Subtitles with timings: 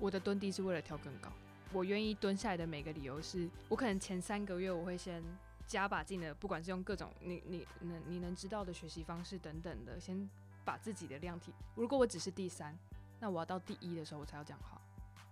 [0.00, 1.30] 我的蹲低是为了跳更高。
[1.72, 5.22] 我愿意蹲下来的每个理由是，我可能前三个月我会先
[5.66, 10.28] 加把劲的，不管是用各种你你能你能知道的学习方式等等的，先
[10.64, 11.52] 把自己的量体。
[11.74, 12.76] 如果我只是第三，
[13.20, 14.80] 那我要到第一的时候我才要讲话。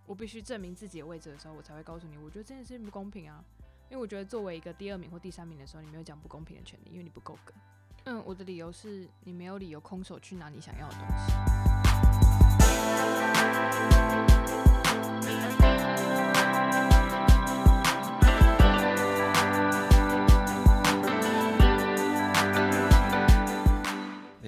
[0.07, 3.43] 我必须证明自己的位置的时候，我才会告诉你，我觉得这件事情不公平啊。
[3.91, 7.55] 因为我觉得作为一个第二名或第三名的时候，你没有讲不公平的权利，因为你不够格。
[8.05, 11.33] 嗯，我的理由是你没有理由空手去拿你想要的东西。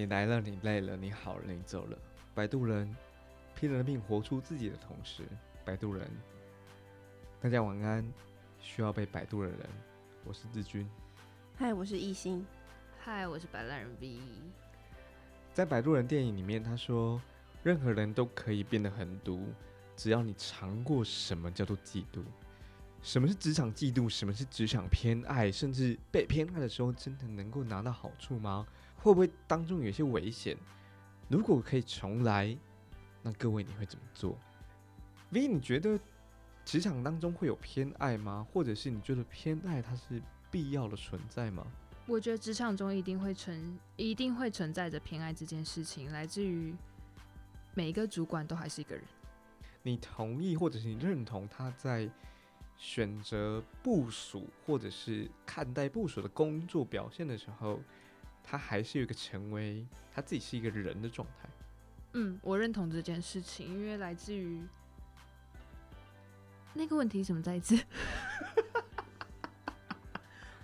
[0.00, 1.98] 你来了，你累了，你好了，你走了。
[2.34, 2.96] 摆渡人
[3.54, 5.24] 拼了命活出自己的同时，
[5.62, 6.10] 摆渡人，
[7.38, 8.02] 大家晚安。
[8.62, 9.58] 需要被摆渡的人，
[10.24, 10.88] 我是志军。
[11.55, 12.46] 嗨，我是艺兴。
[12.98, 14.20] 嗨，我是白烂人 V。
[15.52, 17.20] 在摆渡人电影里面，他说，
[17.62, 19.48] 任何人都可以变得很毒，
[19.96, 22.22] 只要你尝过什么叫做嫉妒，
[23.02, 28.66] 什么是职场嫉妒，什么是职场偏爱，甚至被偏爱的时候，真的能够拿到好处吗？
[29.03, 30.56] 会不会当中有些危险？
[31.29, 32.55] 如果可以重来，
[33.23, 34.39] 那各位你会怎么做
[35.31, 35.98] ？V，你觉得
[36.67, 38.47] 职场当中会有偏爱吗？
[38.53, 41.67] 或者是你觉得偏爱它是必要的存在吗？
[42.06, 46.75] 我觉得职场中一定会存，一定会存在着偏爱这件事情，来自于
[47.73, 49.03] 每一个主管都还是一个人。
[49.83, 52.11] 你同意或者是你认同他在
[52.77, 57.81] 选择部署或者是看待部署的工作表现的时候？
[58.42, 61.48] 他还是有一个成为他自己是一个人的状态。
[62.14, 64.60] 嗯，我认同这件事情，因为来自于
[66.74, 67.78] 那个问题什么在一次？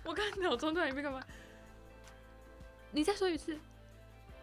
[0.03, 1.21] 我刚脑中突然一片干嘛？
[2.91, 3.57] 你再说一次。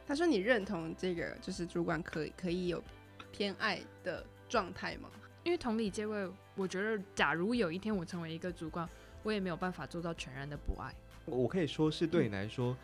[0.07, 2.85] 他说：“你认同这个，就是主管可以可以有
[3.33, 5.11] 偏爱的状态吗？”
[5.45, 8.87] 因为同理，这位我觉得，假如有一天我成为一个主管，
[9.23, 10.95] 我也没有办法做到全然的不爱。
[11.25, 12.77] 我可以说是对你来说。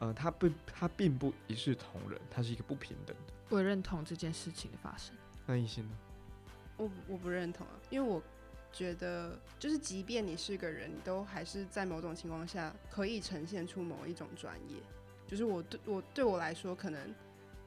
[0.00, 3.32] 呃，他不，他并不一视同仁，他是一个不平等的。
[3.50, 5.14] 我认同这件事情的发生。
[5.46, 5.90] 那一心呢？
[6.76, 8.22] 我我不认同啊，因为我
[8.72, 14.76] 觉得，就是即便你是个人，你都还是在某种情况下可以呈现出某一种专业。
[15.26, 17.14] 就是我对我对我来说，可能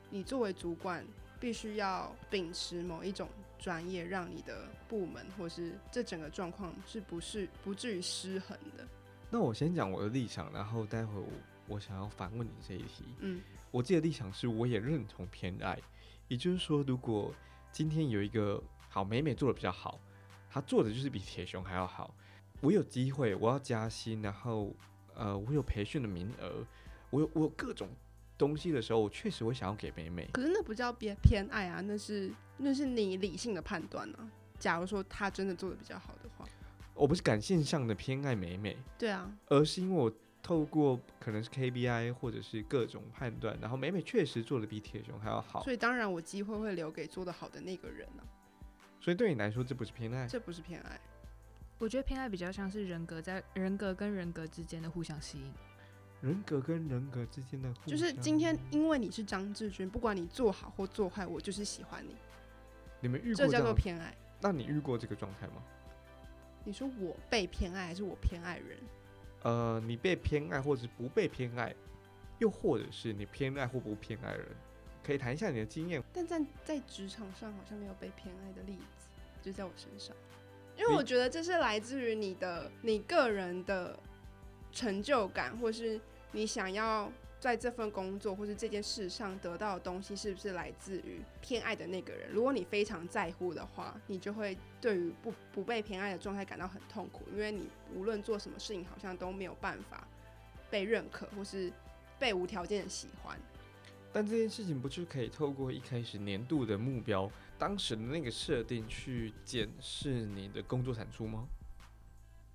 [0.09, 1.05] 你作为主管，
[1.39, 3.29] 必须要秉持某一种
[3.59, 8.83] 专业，让你的部门或是这整个状况是不是不至于失衡的。
[9.29, 11.27] 那我先讲我的立场，然后待会我。
[11.73, 13.03] 我想要反问你这一题。
[13.19, 13.41] 嗯，
[13.71, 15.77] 我自己的立场是，我也认同偏爱。
[16.27, 17.33] 也就是说，如果
[17.71, 19.99] 今天有一个好美美做的比较好，
[20.49, 22.13] 她做的就是比铁熊还要好，
[22.61, 24.73] 我有机会，我要加薪，然后
[25.15, 26.65] 呃，我有培训的名额，
[27.09, 27.89] 我有我有各种
[28.37, 30.29] 东西的时候，我确实会想要给美美。
[30.31, 34.29] 可是那不叫偏偏爱啊，那是那是你理性的判断啊。
[34.59, 36.45] 假如说她真的做的比较好的话，
[36.93, 40.13] 我不是感性上的偏爱美美，对啊，而是因为我。
[40.43, 48.21] 透过可能是 KBI 或者是各种判断，然后美美确实做的比铁熊还要好，所以当然我机会会留给做的好的那个人呢。
[48.99, 50.99] 所以对你来说，这不是偏爱，这不是偏爱。
[51.79, 55.53] 我觉得偏爱比较像是人格在人格跟人格之间的互相吸引，
[56.21, 62.15] 人格跟人格之间的，就是今天因为你是张志军，不管你做好或做坏，我就是喜欢你。
[62.99, 64.13] 你们遇过这叫做偏爱？
[64.41, 65.63] 那你遇过这个状态吗？
[66.65, 68.77] 你说我被偏爱，还是我偏爱人？
[69.43, 71.73] 呃，你被偏爱，或者是不被偏爱，
[72.39, 74.47] 又或者是你偏爱或不偏爱人，
[75.03, 76.01] 可以谈一下你的经验。
[76.11, 79.07] 但在在职场上好像没有被偏爱的例子，
[79.41, 80.15] 就在我身上，
[80.75, 83.97] 因为我觉得这是来自于你的你个人的
[84.71, 85.99] 成就感，或是
[86.31, 87.11] 你想要。
[87.43, 92.29] 在这份工作或是这件事上得到的东西，是不是来自于偏爱的那个人？
[92.31, 100.07] 如果你非常在乎的话，你就会对于不不被偏爱的状态感到很痛苦，因为你无论做什么事情，好像都没有办法
[100.69, 101.69] 被认可或是
[102.17, 103.37] 被无条件的喜欢。
[104.13, 107.29] 但这件事情不就可以透过一开始年度的目标，
[107.59, 111.45] 当时的那个设定去检视你的工作产出吗？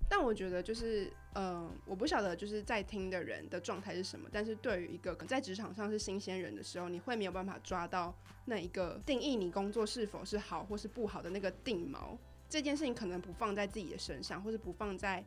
[0.09, 4.27] 但我觉得就是，嗯，我不晓得就是在听的人的状态是什么。
[4.31, 8.11] 但是对于一个可能在职场上是新鲜人的时候，你会没有办法抓到
[8.45, 12.17] 那一个定义你工作是否是好或是不好的那个定锚。
[12.49, 15.23] 这件事情可能不放在自己的身上，或是不放在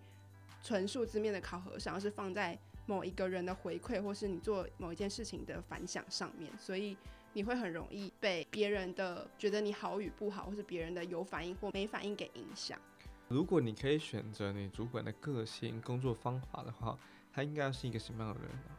[0.65, 6.51] 纯数字面的考核上，而是放在某一个人的回馈，或是你做某一件事情的反响上面。
[6.59, 6.97] 所以
[7.33, 12.77] 你会很容易被别人的觉得你好与不好，或是别人的有反应或没反应给影响。
[13.33, 16.99] 如果你可以选择你主管的个性、工作方法的话，
[17.33, 18.77] 他应该是一个什么样的人呢？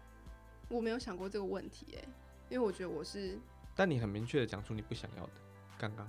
[0.69, 2.03] 我没有想过这个问题，哎，
[2.50, 3.39] 因为我觉得我是……
[3.75, 5.31] 但你很明确的讲出你不想要的，
[5.75, 6.07] 刚刚。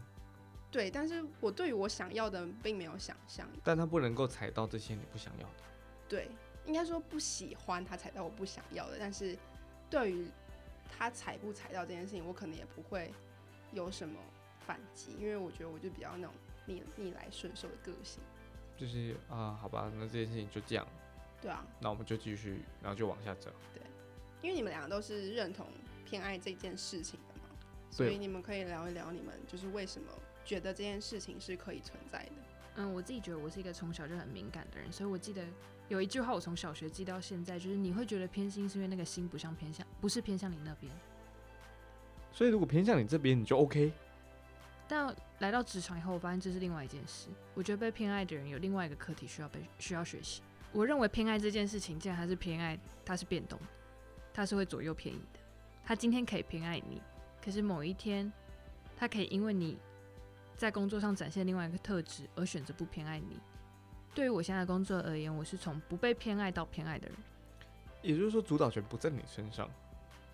[0.71, 5.65] 对，但是我对于我想要的并没有想象，但他不能够踩到这些你不想要的。
[6.07, 6.29] 对，
[6.67, 9.39] 应该说不喜欢他踩到我不想要的，但是
[9.89, 10.27] 对于
[10.99, 13.11] 他踩不踩到这件事情，我可能也不会
[13.73, 14.21] 有什么
[14.67, 16.35] 反击，因为我觉得我就比较那种
[16.67, 18.23] 逆逆来顺受的个性。
[18.77, 20.87] 就是啊，好吧，那这件事情就这样，
[21.41, 23.51] 对啊，那我们就继续，然后就往下走。
[23.73, 23.83] 对
[24.43, 25.67] 因为你们两个都是认同
[26.05, 27.49] 偏爱这件事情的嘛，
[27.91, 30.09] 所以你们可以聊一聊你们就是为什么
[30.45, 32.33] 觉得这件事情是可以存在的。
[32.77, 35.43] 嗯，我自己觉得我是一个从小就很敏感的人，所以我记得
[35.89, 40.93] 有一句话，我从小学记到现在，就是你会觉得偏心，是因为那个心不像偏向，不是偏向你那边。
[42.33, 43.93] 所以如果偏向你这边，你就 OK。
[44.87, 47.29] 但来到职场以后，我发现这是另外一件事。
[47.53, 50.41] 我觉得被偏爱的人有另外一个课题需要被需要学习。
[50.73, 53.67] 我认为偏爱这件事情，既然它是偏爱，它是变动的，
[54.33, 55.41] 它是会左右偏移的。
[55.85, 57.03] 他今天可以偏爱你，
[57.45, 58.33] 可是某一天，
[58.97, 59.77] 他可以因为你
[60.57, 63.39] 在工作上展现另外一个特质而选择不偏爱你。
[64.15, 67.17] 对于我现在的工作而言，我是从不被偏爱到偏爱的人，
[68.01, 69.69] 也就是说，主导权不在你身上。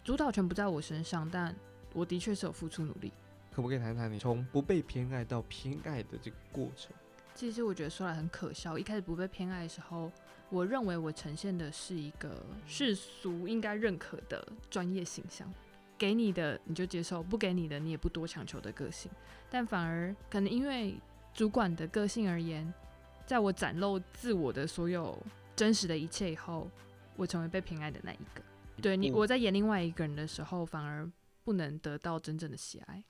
[0.04, 1.52] 主导权不在我身上，但
[1.92, 3.12] 我的确是有付出努力。
[3.52, 6.93] 可不可以谈谈你从不被偏爱到偏爱的这个过程？
[7.35, 8.79] 其实我觉得说来很可笑。
[8.79, 10.11] 一开始不被偏爱的时候，
[10.50, 15.49] 我认为我呈现的是一个世俗应该认可的专业形象，
[15.97, 19.11] 给你的你就接受，不给你的你也不多强求的个性。
[19.49, 20.96] 但反而可能因为
[21.32, 22.73] 主管的个性而言，
[23.26, 25.17] 在我展露自我的所有
[25.56, 26.69] 真实的一切以后，
[27.17, 28.43] 我成为被偏爱的那一个。
[28.82, 31.11] 对你，我在演另外一个人的时候，反而
[31.44, 33.03] 不能得到真正的喜爱。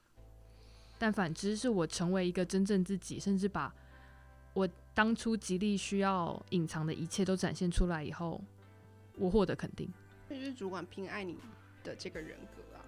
[1.01, 3.75] 但反之，是我成为一个真正自己，甚至把
[4.53, 8.39] 我当初极力需要隐藏的一切都展现出来以后，
[9.17, 9.91] 我获得肯定。
[10.29, 11.39] 这就是主管偏爱你
[11.83, 12.85] 的这个人格啊，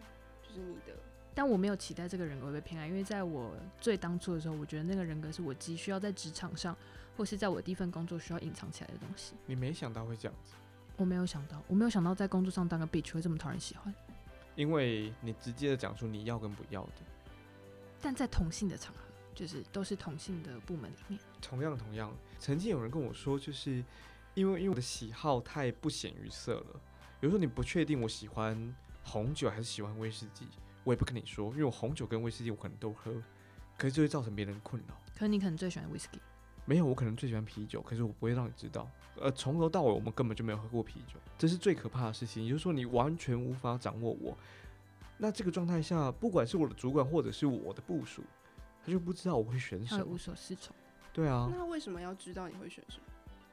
[0.46, 0.94] 就是你的
[1.34, 6.76] 但我没有期待这个人格会被偏爱，因为在我最当初的时候，我觉得那个人格是我急需要在职场上，
[7.16, 9.32] 或是在我第一份工作需要隐藏起来的东西。
[9.46, 10.52] 你没想到会这样子，
[10.98, 13.94] 我没有想到，我没有想到在工作上当个 bitch 会这么讨人喜欢。
[14.54, 16.92] 因为你直接的讲出你要跟不要的。
[18.02, 19.00] 但在同性的场合，
[19.32, 23.82] 就是都是同性的部门里面，同样同样，曾经有人跟我说，就是
[24.34, 26.80] 因为因为我的喜好太不显于色了，
[27.20, 30.46] 有时候你不确定我喜欢红酒还是喜欢威士忌，
[30.82, 33.12] 我也不跟你说，因为我红酒跟威士忌我可能都喝，
[33.78, 34.94] 可是就会造成别人困扰。
[35.14, 36.18] 可是你可能最喜欢 whisky。
[36.64, 38.88] 没有，我可能最喜欢啤酒，可是我不会让你知道。
[39.20, 42.44] 呃，从头到尾我们根本就没有喝过啤酒，这是最可怕的事情。
[42.44, 44.36] 也就是说，你完全无法掌握我。
[45.18, 48.22] 那这个状态下，不管是我的主管或者是我的部署，
[48.84, 50.18] 他就不知道我会选什么他无。
[50.18, 50.74] 所适从。
[51.12, 53.04] 对啊，那他为什么要知道你会选什么？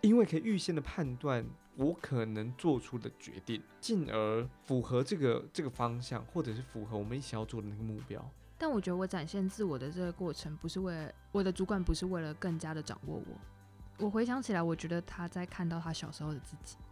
[0.01, 1.45] 因为可以预先的判断
[1.75, 8.25] 我可能做出的决定，进而符合这个这个方向，或者是符合我们一起要做的那个目标。
[8.57, 14.05] 但我觉得我展现自我的这个过程，不是为了我的主管，不是为了更加的掌握我。
[14.05, 16.88] 我回想起来，我觉得他在看到他小时候的自己，哇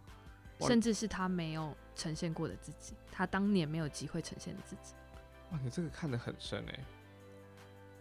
[0.60, 4.94] 甚至是他没有呈现过的自己，他当年没有机会呈现的自己。
[5.50, 6.78] 哇，你这个看得很深哎、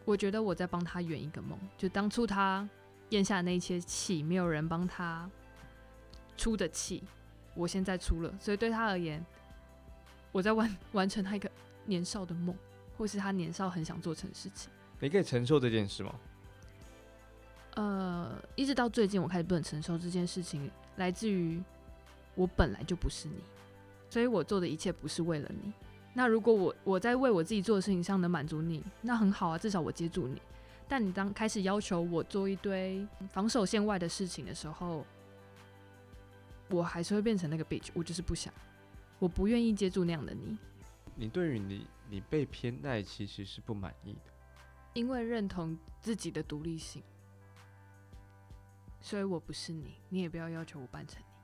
[0.06, 2.68] 我觉得我在帮他圆一个梦，就当初他
[3.09, 5.30] 咽下那些气，没有人帮他
[6.36, 7.04] 出的气，
[7.54, 9.25] 我现在出了，所以对他而言，
[10.31, 11.50] 我在完完成他一个
[11.86, 12.56] 年少的梦，
[12.98, 14.71] 或是他年少很想做成的事情。
[15.00, 16.15] 你可以承受这件事吗？
[17.75, 21.62] 呃，一直到最近，我开始不能承受这件事情，来自于
[22.38, 23.44] 我本来就不是你，
[24.10, 25.74] 所以我做的一切不是为了你。
[26.13, 30.41] 那如果我我在为我自己做的事情上能满足你，那很好啊，至少我接住你。
[30.88, 35.06] 但你当开始要求我做一堆防守线外的事情的时候，
[36.70, 38.53] 我还是会变成那个 bitch，我就是不想，
[39.20, 40.58] 我不愿意接住那样的你，
[41.15, 44.32] 你对于你你被偏爱其实是不满意的。
[44.94, 47.03] 因为认同自己的独立性，
[49.01, 51.37] 所以我不是你，你也不要要求我扮成你。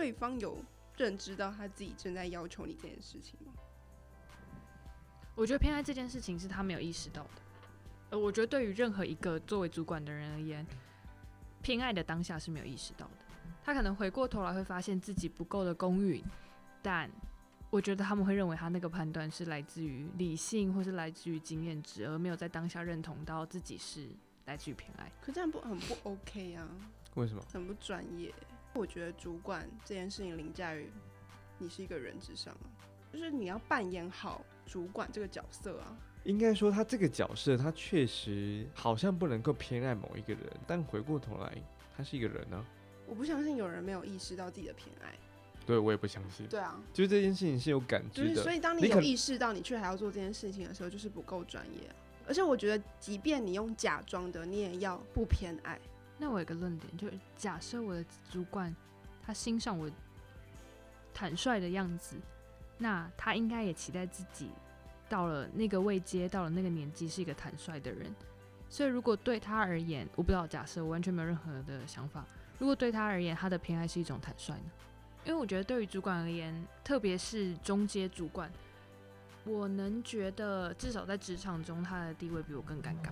[0.00, 0.56] 对方有
[0.96, 3.52] 认知到他自己正在要求你这件事情吗？
[5.34, 7.30] 我觉得偏爱这件事情是他没有意识到的。
[8.08, 10.66] 呃，我觉得对于任何一个作为主管的人而言，
[11.60, 13.12] 偏爱的当下是没有意识到的。
[13.62, 16.24] 他可能回过头来会发现自己不够的公允，
[16.80, 17.10] 但
[17.68, 24.08] 我觉得他们会认为他那个判断是来自于理性或是来自于经验值，而没有在当下认同到自己是
[24.46, 25.12] 来自于偏爱。
[25.20, 26.66] 可这样不很不 OK 啊，
[27.16, 27.44] 为什么？
[27.52, 28.32] 很不专业。
[28.74, 30.88] 我觉得主管这件事情凌驾于
[31.58, 32.66] 你是一个人之上啊，
[33.12, 35.96] 就是你要扮演好主管这个角色啊。
[36.24, 41.52] 应该说他这个角色，他确实好像不能够偏爱某一个人，但回过头来，
[41.96, 42.64] 他是一个人呢、
[43.06, 45.14] 我不相信有人没有意识到自己的偏爱。
[45.66, 46.46] 对我也不相信。
[46.46, 48.42] 对啊，就是这件事情是有感就是知的。
[48.42, 51.94] 所以当你有意识到你却还要做这件事情的时候，就是不够专业啊、
[52.28, 55.78] 而且我觉得，即便你用假装的，你也要不偏爱。
[56.20, 58.76] 那我有个论点，就是假设我的主管
[59.22, 59.90] 他欣赏我
[61.14, 62.16] 坦率的样子，
[62.76, 64.50] 那他应该也期待自己
[65.08, 68.14] 到了那个位阶，到了那个年纪是一个坦率的人。
[68.68, 72.24] 所以如果对他而言，我不知道，假设我完全没有任何的想法，
[72.58, 74.70] 如果对他而言，他的偏爱是一种坦率呢？
[75.24, 78.50] 因为我觉得对于主管而言，特别是中阶主管，
[79.44, 83.10] 我能觉得至少在职场中，他的地位比我更尴尬。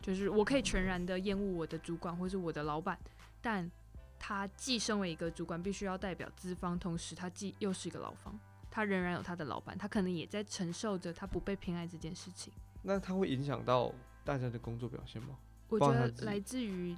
[0.00, 2.98] 就是我可以全然的厌恶我的主管或是我的老板，
[3.40, 3.70] 但
[4.18, 8.38] 他既身为一个主管，必须要代表资方，同时他既又是一个劳方，
[8.70, 12.52] 他仍然有他的老板，他可能也在承受着他不被偏爱这件事情。
[12.82, 13.92] 那他会影响到
[14.24, 15.36] 大家的工作表现吗？
[15.68, 16.96] 我觉得来自于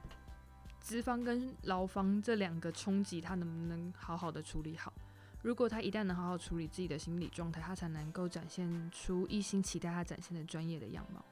[0.80, 4.92] 资方跟劳方这两个冲击，他能不能好好的处理好？
[5.42, 11.24] 如果他一旦能好好处理自己的心理状态，他才能够展现出一心期待他展现的专业的样貌。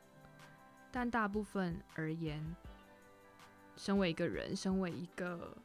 [0.93, 2.45] 但大部分而言，
[3.77, 5.57] 身为一个人，身为一个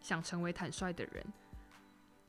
[0.00, 1.24] 想成为坦率的人，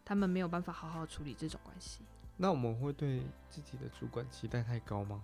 [0.03, 2.01] 他们没有办法好好处理这种关系。
[2.35, 5.21] 那我们会对自己的主管期待太高吗？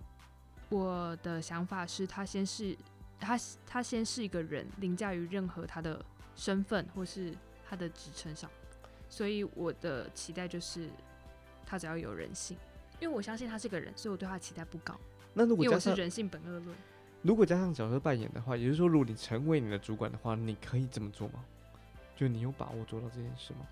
[0.70, 2.76] 我的想法是他先是
[3.18, 6.02] 他他先是一个人，凌驾于任何他的
[6.34, 7.34] 身份或是
[7.68, 8.48] 他的职称上，
[9.08, 10.88] 所以我的期待就是
[11.66, 12.56] 他只要有人性，
[13.00, 14.98] 因为我相信他是个人，所以我对他期待不高，
[15.34, 16.76] 那如因为果我是人性本恶论。
[17.22, 21.44] 如果加上角色扮演的话，也就是说，如果你成为你的主管的话，你可以这么做吗？
[22.16, 23.66] 就你有把握做到这件事吗？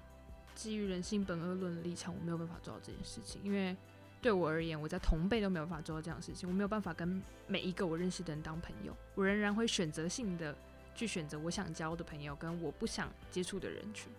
[0.54, 3.76] 基于人性本恶论的立场，我没有办法做到这件事情，因为
[4.20, 10.54] 对我而言，我在同辈都没有办法做到这样的事情，我没有办法跟每一个我认识的人当朋友，我仍然会选择性的
[10.94, 14.12] 去选择我想交的朋友跟我不想接触的人群，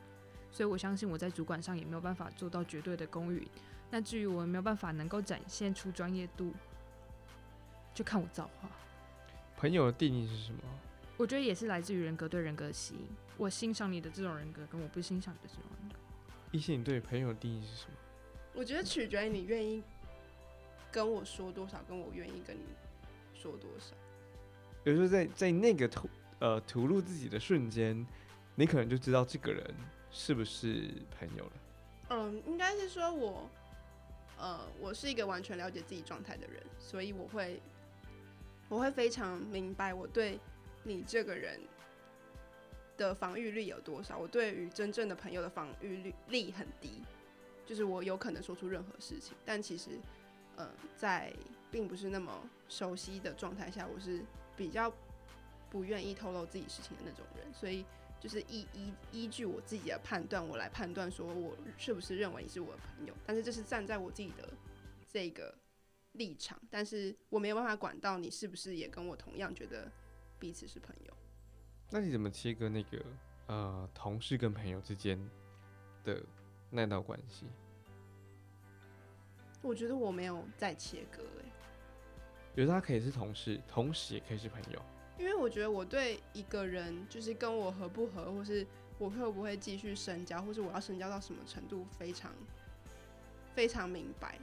[0.52, 3.46] 所以我相信我在主管上也没有办法做到绝对的公允。
[3.92, 6.54] 那至于我没有办法能够展现出专业度，
[7.94, 8.70] 就看我造化。
[9.60, 10.62] 朋友的定义是什么？
[11.18, 15.96] 我觉得也是来自于人格对人格的吸引，我欣赏你的这种人格，跟我不欣赏你的这种人格。
[16.52, 17.92] 异性对朋友的定义是什么？
[18.54, 19.84] 我觉得取决于你愿意
[20.90, 22.62] 跟我说多少，跟我愿意跟你
[23.34, 23.94] 说多少。
[24.86, 28.08] 有时候在在那个吐呃吐露自己的瞬间，
[28.56, 29.76] 你可能就知道这个人
[30.10, 30.90] 是不是
[31.20, 31.52] 朋友了。
[32.12, 33.50] 嗯，应该是说我，
[34.38, 37.62] 呃，我是一个完全了解自己状态的人，所以我会，
[38.70, 40.40] 我会非常明白我对
[40.84, 41.60] 你这个人
[42.96, 44.18] 的防御力有多少。
[44.18, 47.04] 我对于真正的朋友的防御力力很低，
[47.66, 50.00] 就是我有可能说出任何事情，但其实，
[50.58, 51.34] 嗯、在
[51.70, 52.32] 并不是那么
[52.70, 54.22] 熟悉的状态下，我是
[54.56, 54.94] 比较
[55.70, 57.84] 不愿意透露自己事情的那种人，所以。
[58.22, 64.50] 就是依依依据我自己的判断，我来判断说我是不是认为你是我的朋友，但是这是站在我自己的
[65.08, 65.56] 这个
[66.14, 69.92] 立场，但是我没有办法管到你是不是也跟我同样觉得
[70.38, 71.14] 彼此是朋友。
[71.92, 73.04] 那你怎么切割那个
[73.48, 75.20] 呃同事跟朋友之间
[76.04, 76.24] 的
[76.70, 77.46] 那道关系？
[79.62, 81.52] 我觉得我没有在切割欸诶、
[82.56, 84.82] 比如说他可以是同事，同时也可以是朋友。
[85.18, 88.66] 因为我觉得我对一个人就是跟我合不合，或是
[88.98, 92.34] 我会不会继续深交，或是我要深交到什么程度，非常
[93.54, 94.40] 非常明白。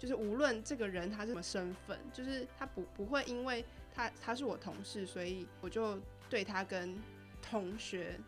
[0.00, 3.62] 就是无论这个人他是什么身份，就是他不不会因为
[3.94, 6.98] 他他是我同事，所以我就对他跟
[7.42, 8.18] 同学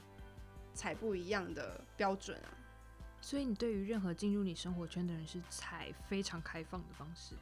[0.74, 2.52] 采不一样的标准啊。
[3.22, 7.34] 所以你对于任何进入你生活圈的人是采非常开放的方式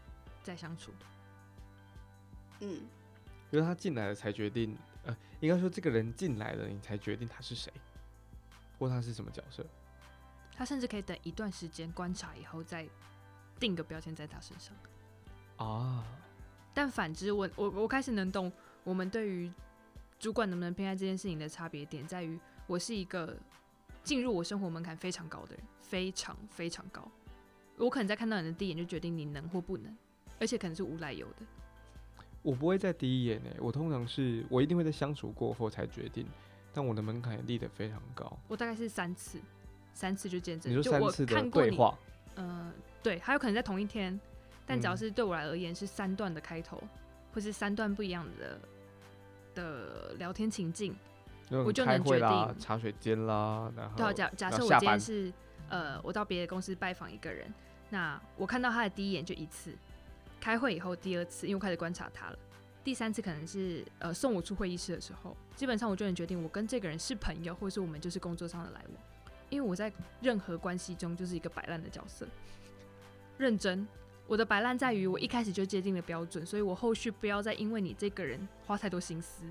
[0.44, 1.06] 在相处的。
[2.60, 2.82] 嗯，
[3.50, 7.72] 因为他进来了才决定，呃，应该说这个人进来了，你才决定他是谁，
[8.78, 9.66] 或他是什么角色。
[10.54, 12.86] 他甚至可以等一段时间观察以后再
[13.60, 14.74] 定个标签在他身上。
[15.58, 16.04] 啊，
[16.74, 18.50] 但反之，我我我开始能懂
[18.82, 19.52] 我们对于
[20.18, 23.36] 主管能不能偏爱这件事情的差别点，在于我是一个
[24.02, 27.06] 进入我生活门槛非常高的人，非常非常高。
[27.76, 29.96] 我可能在看到你的第一眼就决定你能或不能，
[30.38, 31.46] 而且可能是无来由的。
[32.42, 36.26] 我不会在第一眼呢，我通常是我一定会在相处过后才决定，
[36.72, 38.38] 但我的门槛也立得非常高。
[38.48, 39.38] 我大概是三次，
[39.92, 40.72] 三次就见证。
[40.72, 41.98] 你说就我三次的看过你，对话，
[42.36, 42.72] 嗯、
[43.02, 44.18] 对，还有可能在同一天，
[44.66, 46.82] 但只要嗯是对我来而言是三段的开头，
[47.34, 48.58] 或是三段不一样的
[49.54, 50.94] 的聊天情境，
[51.50, 52.58] 我就能决定。
[52.58, 55.32] 茶水间啦，然后对啊，假假设我今天是
[55.68, 57.52] 呃，我到别的公司拜访一个人，
[57.90, 59.74] 那我看到他的第一眼就一次，
[60.40, 62.38] 开会以后第二次，因为我开始观察他了，
[62.82, 69.02] 第三次可能是呃送我出会议室的时候，基本上我就能决定我跟这个人是朋友，或者是我们就是工作上的来往，
[69.50, 69.92] 因为我在
[70.22, 72.26] 任何关系中就是一个摆烂的角色，
[73.36, 73.86] 认真。
[74.26, 79.42] 我的摆烂在于我一开始就界定了标准，所以我后续不要再因为你这个人花太多心思，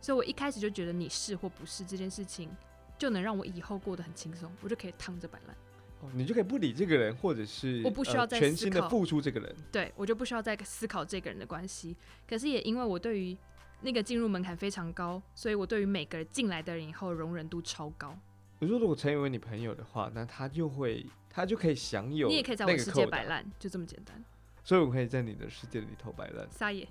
[0.00, 2.50] 所以我一开始就觉得你是或不是这件事情，
[2.98, 5.56] 就能让我以后过得很轻松，我就可以躺着摆烂。
[6.00, 9.54] 哦，你就可以不理这个人，或者是我不需要呃再思全心的付出这个人。
[9.70, 11.96] 对我就不需要再思考这个人的关系。
[12.28, 13.38] 可是也因为我对于
[13.82, 18.18] 那个进入门槛非常高，所以我对于每个进来的人以后容忍度超高。
[18.58, 24.22] 你说如果成为你朋友的话，那他就会他就可以享有你也可以在我的世界摆烂，就这么简单。
[24.64, 26.46] 所以我可以在你的世界里头摆烂。
[26.50, 26.88] 撒野、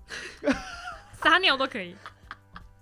[1.14, 1.96] 撒尿都可以。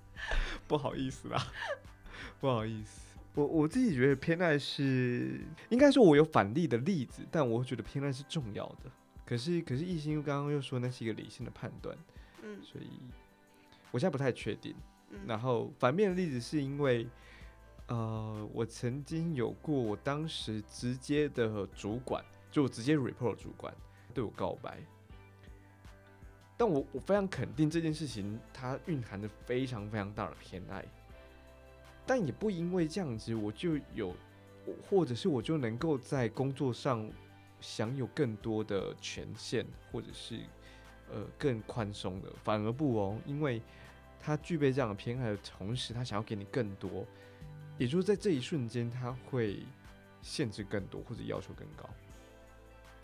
[0.68, 1.42] 不好意思啦，
[2.40, 3.02] 不好意思。
[3.36, 8.92] 我我自己觉得偏爱是，应该说我有反例的例子，但我觉得偏爱是重要的。
[9.26, 11.98] 可是可是艺兴刚刚又说那是一个理性的判断，
[12.44, 12.88] 嗯所以
[13.92, 14.76] 我现在不太确定。
[15.10, 17.08] 嗯然后反面的例子是因为，
[17.88, 23.74] 呃，我曾经有过，我当时直接的主管，就直接 report 主管
[24.14, 24.80] 对我告白，
[26.58, 30.84] 但我我非常肯定这件事情，它蕴含着非常非常大的偏爱，
[32.06, 34.16] 但也不因为这样子我就有，
[34.90, 37.12] 或者是我就能够在工作上
[37.60, 40.40] 享有更多的权限，或者是
[41.12, 43.62] 呃更宽松的，反而不哦，因为
[44.20, 47.06] 他具备这样的偏爱的同时，他想要给你更多，
[47.78, 49.66] 也就是在这一瞬间，他会
[50.22, 51.90] 限制更多或者要求更高。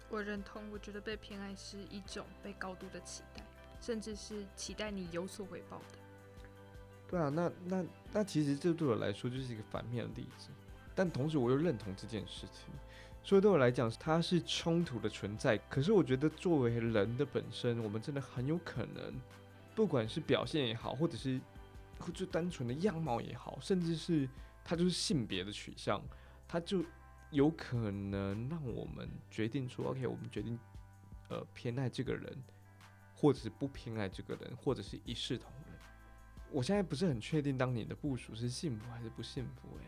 [0.09, 3.43] 我认同，我觉得被偏爱是一种被高度的期待，
[3.79, 5.99] 甚至是期待你有所回报的。
[7.07, 10.49] 对啊，那那那其实这对我来说就是一个反面的例子，
[10.95, 12.73] 但同时我又认同这件事情，
[13.23, 15.57] 所以对我来讲，它是冲突的存在。
[15.69, 19.13] 可是我觉得作为人的本身，我们真的很有可能，
[19.73, 21.39] 不管是表现也好，或者是
[21.99, 24.29] 或就单纯的样貌也好，甚至是
[24.69, 25.99] 它就是性别的取向，
[26.47, 26.85] 它就
[27.31, 30.59] 有可能让我们决定说，OK，我们决定
[31.27, 32.37] 呃偏爱这个人，
[33.15, 35.79] 或者是不偏爱这个人，或者是一视同仁。
[36.51, 39.85] 我现在不是很确定，当你的部署是幸福还是不幸福、欸？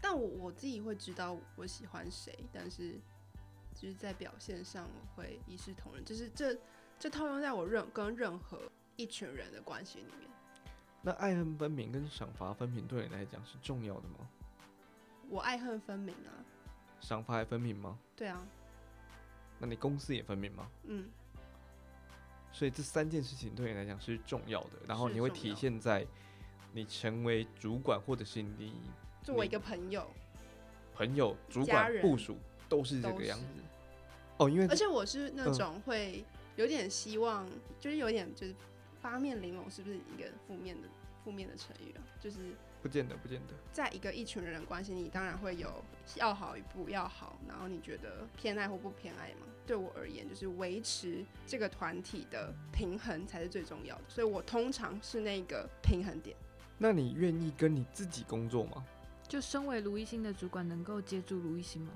[0.00, 3.00] 但我我自己会知道我喜欢谁，但是
[3.74, 6.56] 就是在表现上我会一视同仁，就是这
[7.00, 10.30] 这套用在我任跟任何一群人的关系里面。
[11.00, 14.28] 那爱恨分明跟赏罚分明对你来讲是重要的吗？
[15.28, 16.32] 我爱恨分明啊，
[17.00, 17.98] 赏罚还分明吗？
[18.16, 18.46] 对啊，
[19.58, 20.68] 那你公司也分明吗？
[20.84, 21.08] 嗯，
[22.50, 26.06] 所以这三件事情对你来讲是重要的，然后你会体现在
[26.72, 28.74] 你成为主管或者是你
[29.22, 30.10] 作为一个朋友，
[30.94, 32.36] 朋友、主管、部署
[32.68, 33.46] 都是这个样子。
[34.38, 36.24] 哦，因为而且我是那嗯种会
[36.56, 37.46] 有点希望，
[37.78, 38.54] 就是有点就是
[39.00, 40.88] 八面玲珑，是不是一个负面的
[41.24, 42.00] 负面的成语啊？
[42.20, 42.38] 就是
[42.82, 43.54] 不见得，不见得。
[43.72, 45.82] 在一个一群人的关系里，当然会有
[46.16, 49.46] 要好与不要好，然后你觉得偏爱或不偏爱嘛？
[49.66, 56.36] 对我而言，就是维持这个团体的平衡才是最重要的，所以我通常是那个平衡点。
[56.78, 58.84] 那你愿意跟你自己工作吗？
[59.26, 61.92] 就身为卢一星的主管，能够接住卢一星吗？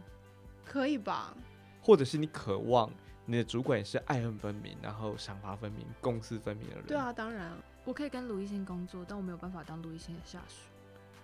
[0.64, 1.34] 可以吧？
[1.80, 2.92] 或者是你渴望
[3.24, 6.86] 你的主管也是爱恨分明，然后赏罚分明、公私分明的人？
[6.86, 10.56] 对，啊，当然啊，我可以跟卢一星工作，但我没有办法当卢一星的下属，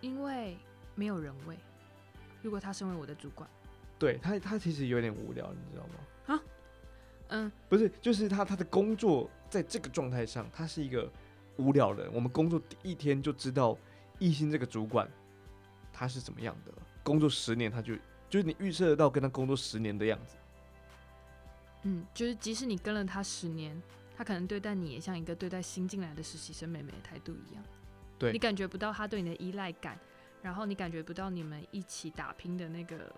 [0.01, 0.57] 因为
[0.95, 1.57] 没有人味。
[2.41, 3.49] 如果他身为我的主管，
[3.99, 6.35] 对他他其实有点无聊，你知道吗？
[6.35, 6.43] 啊
[7.31, 11.11] 嗯，不是，就是他他的工作在这个状态上，他是一个
[11.57, 12.09] 无聊人。
[12.15, 13.77] 我们工作第一天就知道
[14.19, 15.07] 艺兴这个主管
[15.93, 17.95] 他是怎么样的，工作十年他就
[18.31, 20.37] 就是你预测得到跟他工作十年的样子。
[21.83, 23.81] 嗯，就是即使你跟了他十年，
[24.17, 27.64] 他可能对待你也像一个对待新进来的实习生妹妹的态度一样。
[28.19, 29.99] 对你感觉不到他对你的依赖感，
[30.43, 33.14] 然后你感觉不到你们一起打拼的那个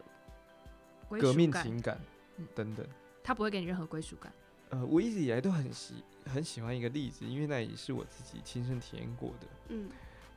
[1.08, 2.00] 归革命属感，情感
[2.36, 2.86] 嗯等等。
[3.24, 4.32] 他不会给你任何归属感。
[4.68, 5.94] 呃，我一直以来都很喜
[6.26, 9.46] 很喜欢一个例子，因为那也是我自己亲身体验过的。
[9.68, 9.88] 嗯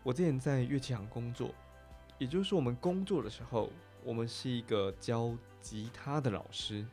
[0.02, 1.54] 我之前在乐器行工作，
[2.18, 3.70] 也就是说，我们工作的时候，
[4.04, 6.86] 我们是一个教吉他的老师，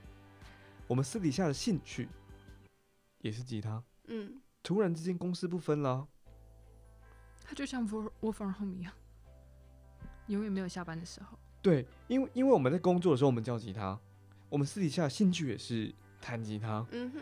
[0.90, 2.09] 我们私底下的兴趣
[3.18, 3.81] 也是吉他。
[4.09, 6.05] 嗯，突然之间，公司不分了，
[7.44, 8.92] 他就像 work work from home 一样，
[10.26, 11.38] 永远没有下班的时候。
[11.62, 13.96] 对，因为因为我们在工作的时候，我们教吉他，
[14.48, 16.85] 我们私底下的兴趣也是弹吉他。
[16.90, 17.20] 嗯哼，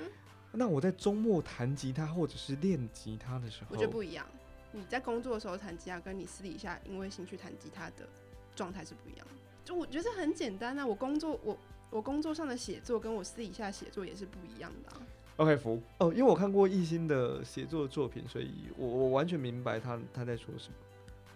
[0.52, 4.26] 那我在周末弹吉他或者是练吉他的时候，我觉得不一样。
[4.72, 8.08] 你在工作的时候弹吉他，跟你私底下因为兴趣弹吉他的
[8.56, 9.34] 状态是不一样的。
[9.62, 11.54] 就我觉得很简单啊，我工作我
[11.90, 15.00] 我工作上的写作跟我私底下写作也是不一样的、啊。
[15.36, 20.74] OK 服哦，因为我看过艺兴的写作作品，所以我我完全明白他他在说什么。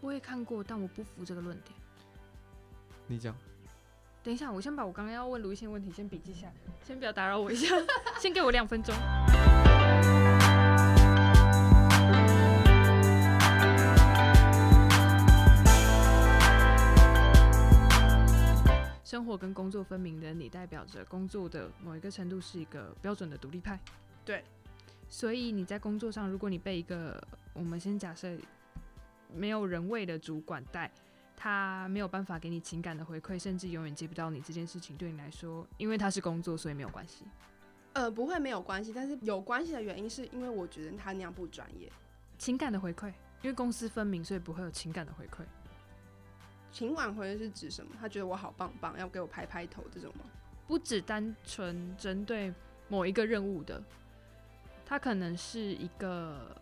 [0.00, 1.72] 我也看过，但我不服这个论点。
[3.06, 3.34] 你讲，
[4.22, 7.76] 等一下，我先把我刚刚要问卢一些问题先笔记下来，先不要打扰我一下，
[8.20, 8.94] 先给我两分钟。
[19.72, 23.80] 作分明的你，代表着工作的某一个程度是一个标准的独立派。
[24.24, 24.44] 对，
[25.08, 27.20] 所以你在工作上，如果你被一个
[27.54, 28.36] 我们先假设
[29.34, 30.90] 没有人味的主管带，
[31.34, 37.24] 他没有办法给你情感的回馈，甚至永远接不到你这件事情，对你来说，因为他是工作，所以没有关系。
[37.94, 41.90] 呃，不会没有关系，但是有关系的原因是因为我觉得他那样不专业。
[42.38, 43.08] 情感的回馈，
[43.42, 45.44] 因为公私分明，所以不会有情感的回馈。
[46.72, 47.94] 情挽回是指什么？
[48.00, 50.24] 他觉得我好棒棒，要给我拍拍头这种吗？
[50.66, 52.52] 不只单纯针对
[52.88, 53.82] 某一个任务的，
[54.86, 56.56] 他可能是一个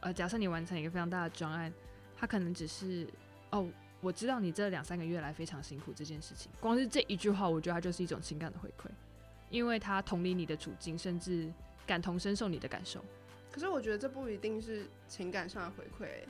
[0.00, 1.70] 呃，假设你完成一个非常大的专案，
[2.16, 3.06] 他可能只是
[3.50, 3.68] 哦，
[4.00, 8.88] 我知道你这两三个月来非常辛苦这件事情，光是这一句话，我觉得它就是一种情感的回馈，
[9.50, 11.52] 因为他同理你的处境，甚至
[11.86, 13.04] 感同身受你的感受。
[13.52, 16.28] 可是我觉得这不一定是情感上的回馈、欸，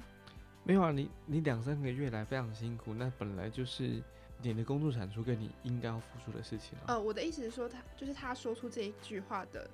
[0.71, 4.01] 没有啊，你你两三个月来非常辛苦，那本来就是
[4.41, 6.85] 你的工作产出跟你应该要付出的事情啊。
[6.87, 9.69] 呃，我的意思是说他，就是他说出这一句话的，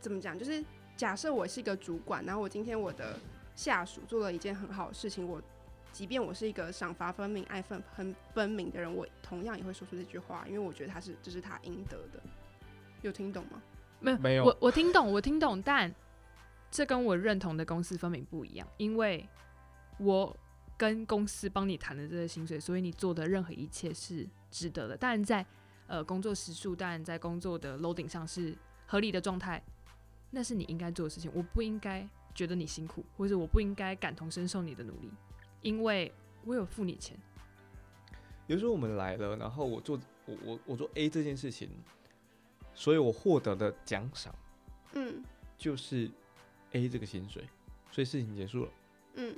[0.00, 0.38] 怎么讲？
[0.38, 0.64] 就是
[0.96, 3.20] 假设我是一个主管，然后我今天我的
[3.54, 5.42] 下属做了一件很好的事情，我
[5.92, 12.22] 即便我是一个赏罚分明、爱分很分明的人，我同样也会说出这句话，因为我觉得他是这是他应得的。
[13.02, 13.62] 有听懂吗？
[14.00, 15.94] 没有没有我我听懂，我听懂，但
[16.70, 19.28] 这跟我认同的公司分明不一样，因为
[19.98, 20.36] 我
[20.76, 24.96] 跟公司帮你谈的这个薪水，所以你做的任何一切是值得的。
[24.96, 25.44] 当然在
[25.86, 28.56] 呃工作时数，当然在工作的 loading 上是
[28.86, 29.62] 合理的状态，
[30.30, 31.30] 那是你应该做的事情。
[31.34, 35.10] 我不应该觉得你辛苦，或者我不应该感同身受你的努力，
[35.62, 36.12] 因为
[36.44, 37.16] 我有付你钱。
[38.46, 41.68] 比如说我们来了，然后我做我我我做 A 这件事情，
[42.72, 44.34] 所以我获得的奖赏
[44.94, 45.22] 嗯
[45.58, 46.10] 就是
[46.72, 47.46] A 这个薪水，
[47.90, 48.70] 所以事情结束了，
[49.16, 49.34] 嗯，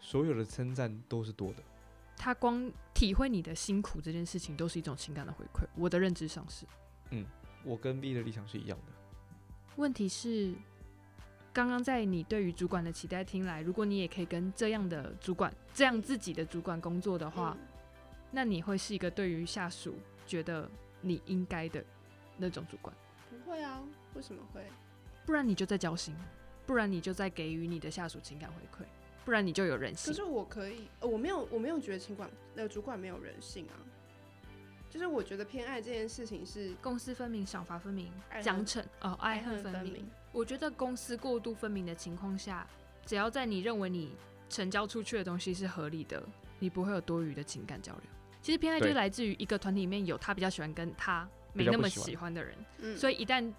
[0.00, 1.62] 所有的称赞都是多的。
[2.16, 5.66] 他光体会你的辛苦这件事情，都是一种情感的回馈。
[5.76, 6.66] 我的认知上是。
[7.10, 7.24] 嗯
[7.64, 8.92] 我跟 B 的立场是一样的。
[9.76, 10.54] 问题是，
[11.52, 17.66] 刚刚在你对于主管的期待听来，如果你也可以跟这样的主管、这样自己的主管工作的话，嗯
[18.32, 21.84] 那你会是一个对于下属觉得你应该的
[22.36, 22.94] 那种主管，
[23.28, 23.82] 不会啊，
[24.14, 24.64] 为什么会？
[25.26, 26.14] 不然你就在交心，
[26.64, 28.86] 不然你就在给予你的下属情感回馈，
[29.24, 30.24] 不然你就有人性可性。
[30.24, 33.76] 是我可以，呃我没有，我没有觉得情管那个主管没有人性啊。
[34.88, 40.04] 就是我觉得偏爱这件事情是公私分明、赏罚分明奖惩哦，爱恨分分明。。
[40.32, 42.66] 我觉得公司过度分明的情况下，
[43.06, 44.10] 只要在你认为你
[44.48, 46.20] 成交出去的东西是合理的，
[46.58, 48.02] 你不会有多余的情感交流。
[48.42, 53.52] 其实偏爱就是来自于一个团体里面有他比较喜欢跟他没那么喜欢喜欢的人，嗯，所以一旦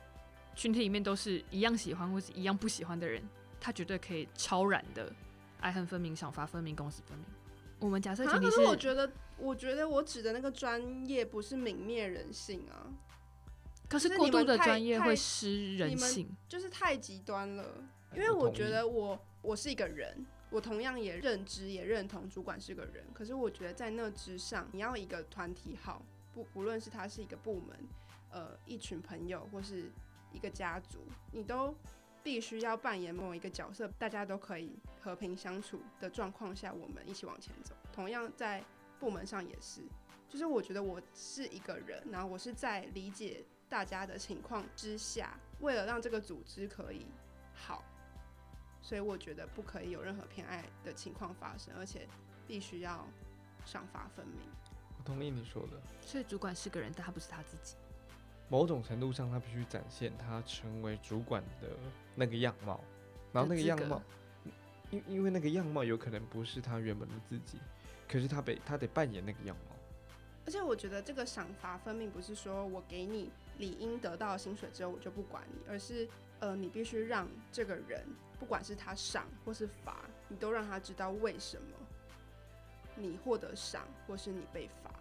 [0.56, 3.24] 群体里面都是一样喜欢或是一样不喜欢的人，
[3.60, 5.14] 他绝对可以超然的
[5.62, 7.26] 爱恨分明、赏罚分明、公私分明。
[7.80, 12.92] 我们假设啊，前提可是我觉得，我觉得我指的那个专业不是泯灭人性啊，
[13.88, 16.30] 可是过度的专业会失人性。
[16.48, 17.66] 就是太极端了。
[18.14, 27.88] 因为我觉得我我是一个人，我同样也认知也认同主管是个人，可是我觉得在那之上，你要一个团体好，不不论是他是一个部门，
[28.32, 29.90] 呃，一群朋友或是
[30.34, 31.00] 一个家族，
[31.32, 31.74] 你都
[32.24, 37.76] 必须要扮演某一个角色，大家都可以和平相处的状况下，我们一起往前走。
[37.92, 38.64] 同样在
[39.00, 39.82] 部门上也是，
[40.30, 47.08] 就是我觉得我是一个人，然后我是在理解大家的情况之下，为了让这个组织可以
[47.54, 47.84] 好，
[48.82, 52.08] 所以我觉得不可以有任何偏爱的情况发生，而且
[52.48, 53.08] 必须要
[53.66, 54.40] 赏罚分明。
[54.98, 57.76] 我同意你说的，所以主管是个人，但他不是他自己。
[58.52, 61.70] 某种程度上，他必须展现他成为主管的
[62.14, 62.84] 那个样貌，
[63.32, 64.02] 然后那个样貌，
[64.90, 67.58] 因因为那个样貌有可能不是他原本的自己，
[68.10, 69.76] 可是他被他得扮演那个样貌。
[70.46, 76.06] 而且我觉得这个赏罚分明不是说我给你理应得到薪水之后我就不管你，而是
[76.40, 78.06] 呃你必须让这个人，
[78.38, 81.78] 不管是他赏或是罚，你都让他知道为什么
[82.98, 84.92] 你获得赏或是你被罚。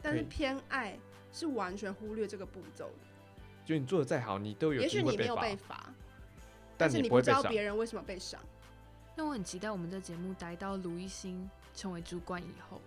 [0.00, 0.98] 但是偏爱
[1.34, 2.94] 是完全忽略这个步骤的，
[3.66, 5.92] 就你做的再好，你都有也机会罚，许你没有被罚，
[6.78, 7.30] 但是你不知。
[7.30, 8.40] 道别人为什么被赏。
[9.16, 12.80] 那我很期待我们这节目待到卢一星成为主管以后，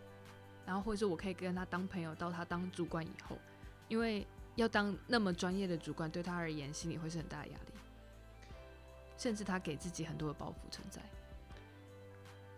[0.65, 3.37] 然后或者是我可以跟他当朋友到他当主管以后，
[3.89, 7.73] 因为要当那么专业的主管，对他而言心里会是很大的压力，
[9.17, 11.01] 甚至他给自己很多的包袱存在。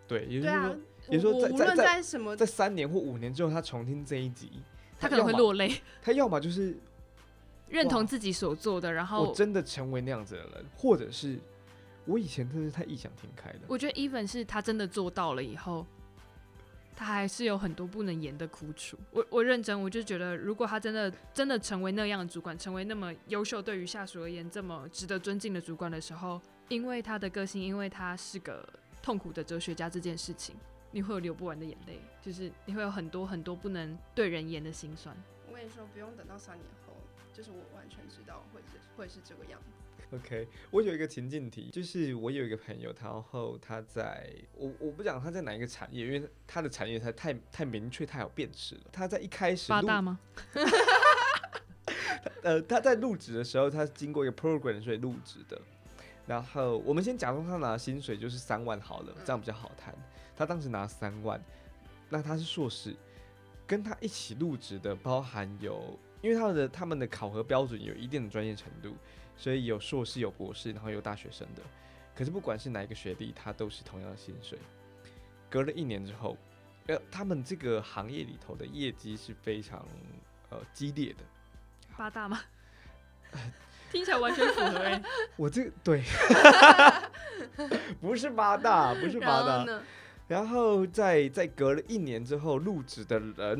[0.08, 0.70] 对，也就对啊是
[1.06, 4.64] 说，，也就是说我我无论在在在在什么在三年或五年之后，他重听这一集，
[5.00, 6.76] 他可能会落泪， 他要么就是
[7.70, 11.40] 认同自己所做的，然后我后真的成为那样子的人，或者是
[12.06, 13.60] 我以前真的是太异想天开了。
[13.68, 15.86] 我觉得 even 是他真的做到了以后，
[16.96, 18.98] 他还是有很多不能言的苦楚。
[19.12, 28.68] 我我认真，我就觉得，如果他真的真的成为那样的主管，成为那么优秀，对于下属而言这么值得尊敬的主管的时候，因为他的个性，因为他是个
[29.02, 30.56] 痛苦的哲学家这件事情，
[30.92, 35.16] 你会有流不完的眼泪，就是你会有很多很多不能对人言的心酸。
[35.48, 36.94] 我跟你说，不用等到三年后，
[37.34, 40.16] 就是我完全知道会是会是这个样子。
[40.16, 48.82] OK，我有一个情境题，就是我有一个朋友，然后他在我我不讲他在哪一个产业，因为他的产业他太太明确、太有辨识了。
[48.92, 50.20] 他在一开始入八大吗？
[52.42, 55.62] 呃，他在入职的时候，他是经过一个 program 所以入职的。
[56.26, 59.94] 然后我们先假装他拿的薪水就是三万好了，这样比较好谈。
[60.40, 61.38] 他当时拿三万，
[62.08, 62.96] 那他是硕士，
[63.68, 68.96] 跟他一起入职的包含有，因为他们的他们的考核标准有一定的专业程度，
[69.36, 71.62] 所以有硕士有博士，然后有大学生的。
[72.16, 74.58] 可是不管是哪一个学历，他都是同样的薪水。
[75.50, 76.38] 隔了一年之后，
[76.88, 79.86] 呃，他们这个行业里头的业绩是非常
[80.52, 81.26] 呃激烈的。
[81.98, 82.40] 八大吗？
[83.92, 85.02] 听起来完全符合哎、
[85.36, 86.04] 我这个对，
[88.00, 89.66] 不是八大，不是八大
[90.30, 90.88] 然后。
[90.88, 93.60] 在在隔了一年之后入职的人，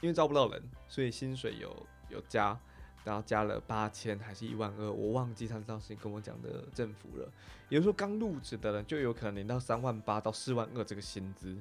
[0.00, 2.58] 因为招不到人，所以薪水有有加，
[3.04, 7.28] 然后加了八千还是一万二，我忘记他当时跟我讲的政府了。
[7.68, 11.56] 也就是说，刚入职的人就有可能领到三万八到四万二这个薪资，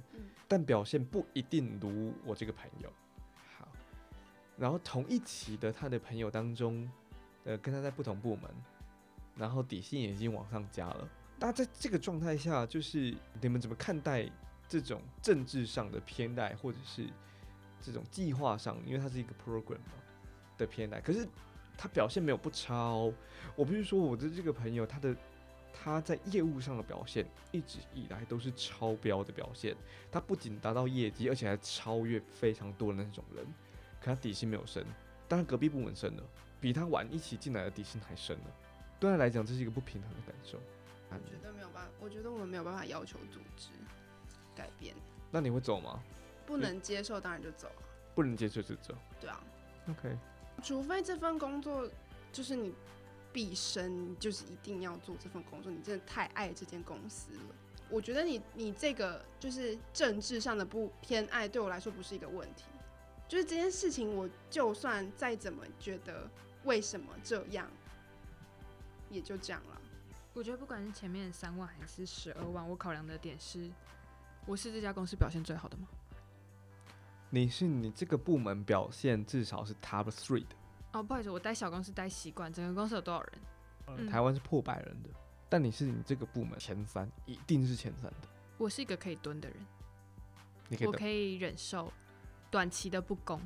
[0.47, 2.91] 但表现不一定如我这个朋友。
[3.57, 3.67] 好，
[4.57, 6.89] 然后同一期的他的朋友当中，
[7.45, 8.51] 呃，跟他在不同部门，
[9.35, 11.07] 然后底薪也已经往上加了。
[11.39, 14.29] 那在这个状态下，就是你们怎么看待
[14.67, 17.07] 这种政治上的偏爱，或者是
[17.81, 19.77] 这种计划上，因为它是一个 program
[20.57, 20.99] 的偏爱？
[21.01, 21.27] 可是
[21.77, 23.13] 他表现没有不差哦。
[23.55, 25.15] 我不是说我的这个朋友他的
[25.73, 29.75] 他在业务上的表现一直以来都是超标的表现，
[30.11, 33.45] 他不仅达到业绩，而且还超越非常多的那种人。
[33.99, 34.83] 可他底薪没有升，
[35.27, 36.23] 当然隔壁部门升了，
[36.61, 38.45] 比他晚一起进来的底薪还升了。
[38.99, 40.57] 对他来讲，这是一个不平衡的感受。
[41.09, 43.69] 我觉得没有办法，我觉得我们没有办法要求组织
[44.55, 44.95] 改变，
[45.31, 46.01] 那你会走吗？
[46.45, 47.81] 不能接受当然就走啊，
[48.13, 48.95] 不能接受就走。
[49.19, 49.43] 对啊
[49.89, 50.17] ，OK，
[50.63, 51.89] 除非这份工作
[52.31, 52.73] 就是你
[53.33, 57.55] 毕生就是一定要做这份工作，你真的太爱这间公司了。
[57.89, 62.63] 我觉得你你这个就是政治上的不偏爱，对我来说不是一个问题。
[63.27, 66.29] 就是这件事情，我就算再怎么觉得
[66.63, 67.67] 为什么这样，
[69.09, 69.81] 也就这样了。
[70.33, 73.69] 我觉得不管是前面三万还是十二万，我考量的点是，
[74.45, 75.87] 我是这家公司表现最好的吗？
[77.29, 80.55] 你是你这个部门表现至少是 top three 的，
[80.93, 83.31] 哦，不好意思，我待小公司待习惯，整个公司有多少人？
[83.87, 85.09] 嗯台湾是破百人的，
[85.47, 88.27] 但你是你这个部门前三，一定是前三的。
[88.57, 89.57] 我是一个可以蹲的人，
[90.69, 91.91] 你可以我可以忍受
[92.49, 93.41] 短期的不公，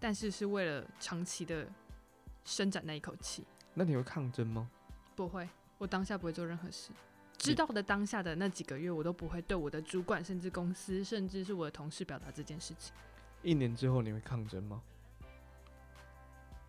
[0.00, 1.68] 但是是为了长期的
[2.44, 3.44] 伸展那一口气。
[3.72, 4.68] 那你会抗争吗？
[5.14, 6.90] 不会，我当下不会做任何事。
[7.44, 12.94] 知道的当下的那几个月，我都不会对我的主管、甚至公司，甚至是我的同事表达这件事情。
[13.42, 14.80] 一年之后你会抗争吗？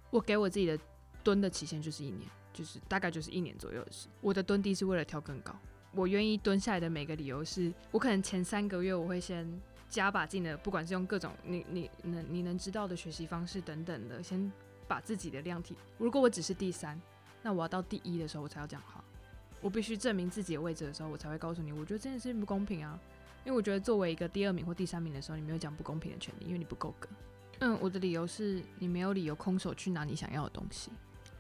[0.10, 0.78] 我给我自己的
[1.24, 4.10] 蹲的期限就是一年，就是大概就是一年左右的事。
[4.20, 5.56] 我的蹲低是为了跳更高。
[5.94, 9.50] 我愿意蹲下来的每个理由是，我可能前三个月我会先
[9.88, 14.52] 加把劲的，不管是用各种你你能你能知道的学习方式等等的，先
[14.90, 15.76] 把自己的量体。
[15.98, 17.00] 如果我只是第三，
[17.42, 18.95] 那我要到第一的时候我才要讲话。
[19.66, 23.00] 我必须证明自己的位置的时候，我才会告诉你，我觉得这件事情不公平啊。
[23.44, 27.10] 因为我觉得作为一个第二名或第三名的时候，你没有讲不公平的权利，因为你不够格。
[27.62, 30.92] 嗯，我的理由是你没有理由空手去拿你想要的东西。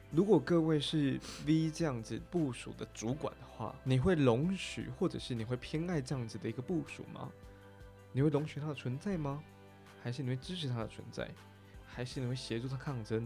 [0.09, 7.29] 如果各位是 V 这样子部署的主管的话，你会容许或者是你会偏爱这样子的一个部署吗？
[8.11, 9.43] 你会容许它的存在吗？
[10.01, 11.29] 还是你会支持它的存在？
[11.85, 13.21] 还是你会协助他抗争？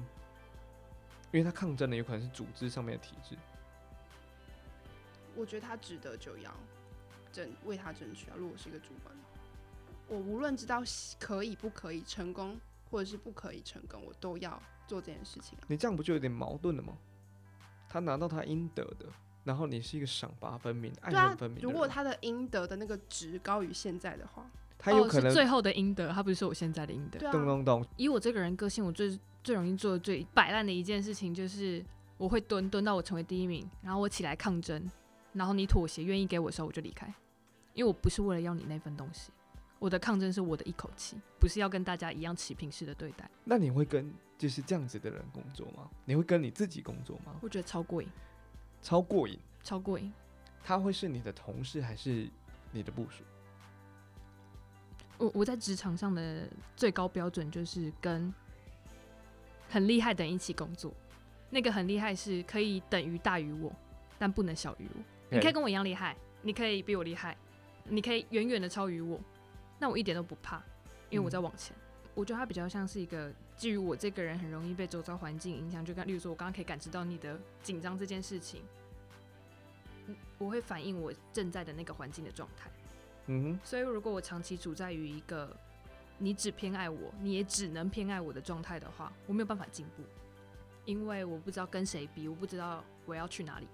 [1.32, 3.38] 因为他抗争的有可能是组织上面的体制。
[5.40, 6.54] 我觉得他值得就要
[7.32, 8.34] 争为他争取啊。
[8.38, 9.30] 如果是一个主管的话，
[10.08, 10.84] 我无论知道
[11.20, 12.60] 可以不可以成功，
[12.92, 15.64] 或者是不可以成功，我都要做这件事情啊。
[15.68, 16.98] 你这样不就有点矛盾了吗？
[17.88, 19.06] 他拿到他应得的，
[19.44, 21.62] 然后你是一个赏罚分明、爱分明。
[21.64, 24.46] 如果他的应得的那个值高于现在的话，哦、
[24.78, 27.18] 他有可能是最后的应得，他不是说我现在的应得。
[27.18, 31.84] 对啊，咚咚咚，以我这个人个性，我最最容易做的最摆烂的一件事情就是
[32.18, 34.88] 我会蹲蹲到我成为第一名，然后我起来抗争，
[35.34, 37.08] 然后你妥协愿意给我的时候我就离开，
[37.74, 39.32] 因为我不是为了要你那份东西，
[39.78, 43.30] 我的抗争是我的一口气，不是要跟大家一样齐平式的对待。
[43.44, 45.90] 那你会跟就是这样子的人工作吗？
[46.06, 47.36] 你会跟你自己工作吗？
[47.42, 48.10] 我觉得超过瘾，
[48.82, 49.40] 超过瘾。
[49.64, 50.12] 超过瘾。
[50.64, 52.30] 他会是你的同事还是
[52.72, 53.24] 你的部属？
[55.18, 58.34] 我我在职场上的最高标准就是跟
[59.70, 60.94] 很厉害的人一起工作，
[61.50, 63.72] 那个很厉害是可以等于大于我，
[64.18, 65.02] 但不能小于我。
[65.30, 67.38] 你可以跟我一样厉害，你可以比我厉害，
[67.84, 69.20] 你可以远远的超于我，
[69.78, 70.62] 那我一点都不怕，
[71.10, 71.76] 因为我在往前。
[72.16, 78.62] 我觉得他比较像是一个基于我这个人很容易被周遭环境影响，就刚例如说，我刚刚可以感知到你的紧张这件事情，
[80.08, 82.70] 嗯我会反映我正在的那个环境的状态。
[83.28, 85.56] 嗯哼，所以如果我长期处在于一个
[86.18, 90.04] 你只偏爱我，你也只能偏爱我的状态的话，我没有办法进步，
[90.84, 93.68] 因为我不知道跟谁比，我不知道我要去哪里。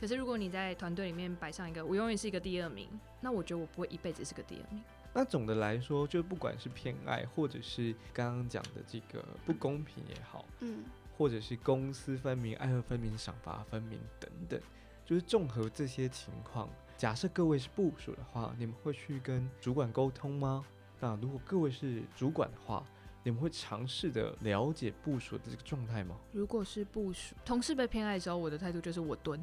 [0.00, 2.88] 可是如果你在团队里面摆上一个我永远是一个第二名，
[3.20, 4.82] 那我觉得我不会一辈子是个第二名。
[5.12, 10.84] 那总的来说，就不管是偏爱，或者是刚刚讲的这个不公平也好，嗯，
[11.18, 14.58] 或者是公私分明、爱恨分明、赏罚分明等等，
[15.04, 20.64] 就是综合这些情况，假设各位是部署的话，你们会去跟主管沟通吗？
[20.98, 22.82] 那如果各位是主管的话，
[23.22, 26.16] 你们会尝试的了解部署的这个状态吗？
[26.32, 29.38] 如果是部署同事被偏爱的时候，我的态度就是我蹲，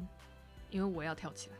[0.70, 1.56] 因为我要跳起来。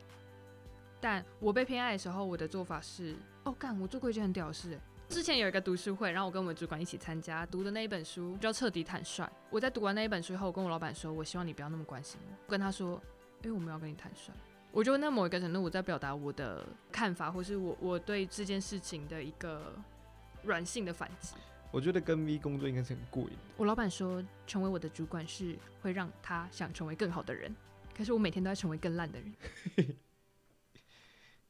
[1.01, 4.81] 但我被偏爱的时候，我的做法是，哦干，我做过一件很屌的事欸。
[5.09, 9.25] 之前有一个读书会，然后我跟我们主管一起参加，读的那一本书叫《彻底坦率》。
[9.49, 12.37] 我在读完那一本书后，我跟我老板说，我希望你不要那么关心我。
[12.47, 13.01] 我跟他说，
[13.43, 14.33] 因为我们要跟你坦率。
[14.71, 19.73] 我觉得那某一个程度，我在表达我的看法，或是我我对这件事情的一个
[20.43, 21.37] 软性的反击。
[21.71, 23.55] 我觉得跟 V 工作应该是很过瘾的。
[23.57, 27.55] 我老板说，成为我的主管是会让他想成为更好的人，
[27.99, 29.35] 可是我每天都在成为更烂的人。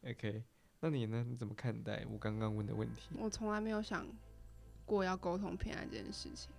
[0.09, 0.43] OK，
[0.81, 1.23] 那你呢？
[1.29, 3.11] 你怎么看待我刚刚问的问题？
[3.19, 4.07] 我从来没有想
[4.87, 6.51] 过要沟通偏爱这件事情。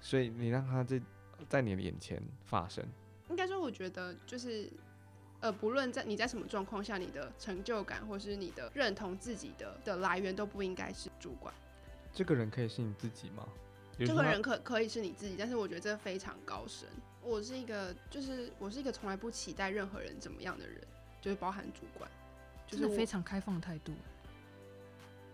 [0.00, 1.02] 所以你让他在
[1.48, 2.86] 在你的眼前发生，
[3.28, 4.72] 应该说，我觉得就是，
[5.40, 11.52] 呃，不论在你在什么状况下，你的成就感或是你的认同自己的的来源都不应该是主管。
[12.12, 13.48] 这个人可以是你自己吗？
[14.06, 16.88] 这个人可可以是你自己，但是我觉得这非常高深。
[17.22, 20.80] 我是一个，就是我是一个从来不期待任何人怎么样的人，
[21.20, 22.10] 就是包含主管，
[22.66, 23.92] 就是非常开放的态度。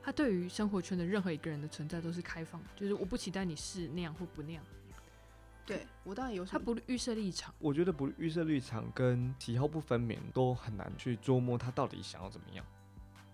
[0.02, 4.62] 他对于生活圈的任何一个人的存在都是开放，就是我不期待你是那样或不那样，
[5.64, 6.58] 对我到底有什么？
[6.58, 7.54] 他不预设立场。
[7.58, 12.64] 我觉得不预设立场跟喜好不分明都很难去捉摸他到底想要怎么样。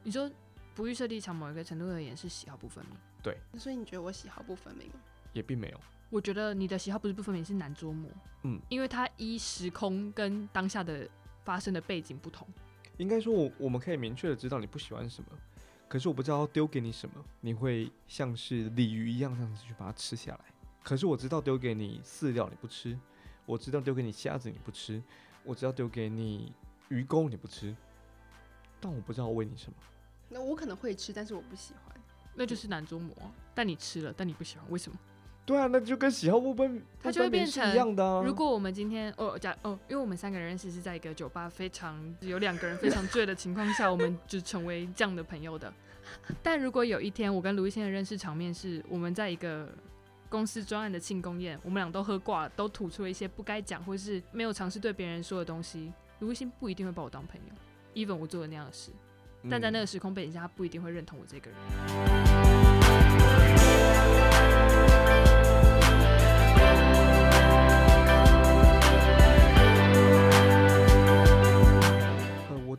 [0.02, 0.30] 你说
[0.74, 2.96] 不预设立场，某一个程度而言是喜好不分明。
[3.22, 4.94] 对所以你觉得我喜好不分明吗？
[5.32, 8.10] 也并没有，我觉得你的喜好不是不分明，是难捉摸。
[8.42, 11.08] 嗯，因为它依时空跟当下的
[11.44, 12.46] 发生的背景不同。
[12.96, 15.30] 应该说我我们可以明确的知道你不喜欢什么，
[15.88, 20.40] 可是我不知道丢给你什么，你会像是鲤鱼一样这样子去把它吃下来。
[20.82, 22.98] 可是我知道丢给你饲料你不吃，
[23.46, 25.02] 我知道丢给你虾子你不吃，
[25.44, 26.52] 我知道丢给你
[26.88, 27.76] 鱼钩你不吃，
[28.80, 29.76] 但我不知道喂你什么。
[30.28, 31.96] 那我可能会吃，但是我不喜欢。
[32.34, 33.32] 那就是难捉摸啊。
[33.54, 34.98] 但你吃了，但你不喜欢，为什么？
[35.50, 38.22] 对啊，那就跟喜好不分它就会变成一样的啊。
[38.24, 45.72] 如果我们今天哦假哦，因为我们三个人认识是在一个酒吧，非常有两个人非常醉的情况下，我们就成为这样的朋友的。
[46.40, 49.68] 但如果有一天我跟卢一先的认识场面是我们在一个
[50.28, 58.92] 公司专案的庆功宴，我们俩都喝挂了，都吐出了一些不该讲或是没有尝试对别人说的东西，卢一新不一定会把我当朋友，even 我做了那样的事，
[59.50, 62.19] 但在那嗯个时空背景下，他不一定会认同我这个人。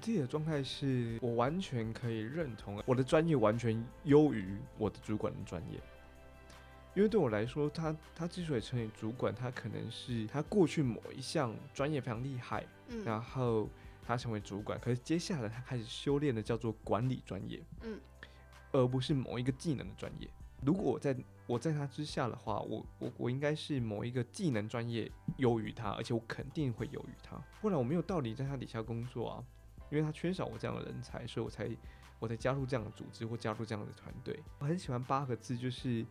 [0.02, 5.80] 自己的状态是我完全可以认同我的专业完全优于我的主管的专业，
[6.96, 13.70] 因为对我来说，他他之所以成为主管，他可能是他过去某一项专业非常厉害，嗯然后
[14.04, 18.00] 他成为主管，可是接下来他开始修炼的叫做管理专业，嗯，
[18.72, 20.28] 而不是某一个技能的专业。
[20.66, 21.16] 如果我在
[21.48, 29.44] 我在他之下的话，我我我应该是某一个技能专业优于他，而且我肯定会优于他，不然我没有道理在他底下工作啊，
[29.92, 31.70] 因为他缺少我这样的人才，所以我才
[32.18, 34.40] 我才加入这样的组织或加入这样的团队。
[34.60, 36.06] 我很喜欢八个字，就是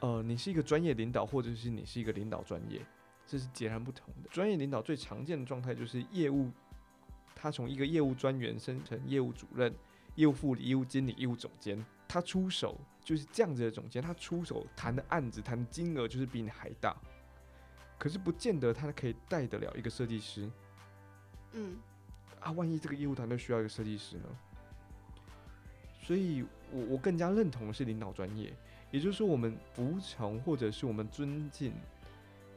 [0.00, 2.84] 呃，你是一个专业领导，或者是你是一个领导专业，
[3.26, 4.28] 这是截然不同的。
[4.28, 6.50] 专业领导最常见的状态就是业务，
[7.34, 9.74] 他从一个业务专员升成业务主任、
[10.14, 16.94] 业务副理、业务经理、业务总监，他出手就是这样子的总监，他出手谈的案子、谈的金额就是比你还大，
[17.98, 20.50] 可是不见得他可以带得了一个设计师
[21.52, 21.76] 嗯，
[22.40, 22.52] 啊。
[22.52, 24.24] 万一这个业务团队需要一个设计师呢？
[26.02, 28.52] 所以我我更加认同的是领导专业，
[28.92, 31.72] 也就是说，我们服从或者是我们尊敬，